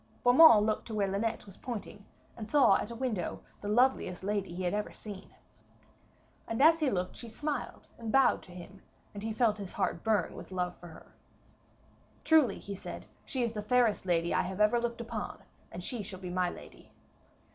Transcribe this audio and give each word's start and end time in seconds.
Beaumains 0.23 0.65
looked 0.65 0.87
to 0.87 0.95
where 0.95 1.07
Linet 1.07 1.45
was 1.45 1.57
pointing, 1.57 2.07
and 2.35 2.49
saw 2.49 2.75
at 2.77 2.89
a 2.89 2.95
window 2.95 3.41
the 3.61 3.67
loveliest 3.67 4.23
lady 4.23 4.51
he 4.51 4.63
had 4.63 4.73
ever 4.73 4.91
seen. 4.91 5.35
And 6.47 6.59
as 6.59 6.79
he 6.79 6.89
looked 6.89 7.15
she 7.15 7.29
smiled 7.29 7.87
and 7.99 8.11
bowed 8.11 8.41
to 8.41 8.51
him, 8.51 8.81
and 9.13 9.21
he 9.21 9.31
felt 9.31 9.59
his 9.59 9.73
heart 9.73 10.03
burn 10.03 10.33
with 10.33 10.51
love 10.51 10.75
for 10.79 10.87
her. 10.87 11.13
'Truly,' 12.23 12.57
he 12.57 12.73
said, 12.73 13.05
'she 13.25 13.43
is 13.43 13.51
the 13.51 13.61
fairest 13.61 14.07
lady 14.07 14.33
I 14.33 14.41
have 14.41 14.59
ever 14.59 14.81
looked 14.81 15.01
upon, 15.01 15.37
and 15.71 15.83
she 15.83 16.01
shall 16.01 16.19
be 16.19 16.31
my 16.31 16.49
lady.' 16.49 16.89